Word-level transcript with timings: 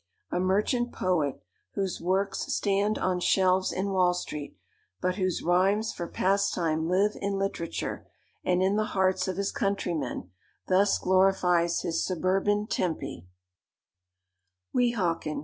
A 0.31 0.39
merchant 0.39 0.91
poet, 0.91 1.43
whose 1.75 2.01
"works" 2.01 2.51
stand 2.51 2.97
on 2.97 3.19
shelves 3.19 3.71
in 3.71 3.91
Wall 3.91 4.15
Street, 4.15 4.57
but 4.99 5.17
whose 5.17 5.43
rhymes 5.43 5.93
for 5.93 6.07
pastime 6.07 6.89
live 6.89 7.11
in 7.21 7.37
literature, 7.37 8.07
and 8.43 8.63
in 8.63 8.77
the 8.77 8.85
hearts 8.97 9.27
of 9.27 9.37
his 9.37 9.51
countrymen, 9.51 10.31
thus 10.67 10.97
glorifies 10.97 11.81
his 11.81 12.03
suburban 12.03 12.65
Tempe:— 12.65 13.27
"Weehawken! 14.73 15.39